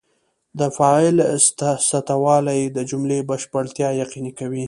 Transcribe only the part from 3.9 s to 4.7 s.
یقیني کوي.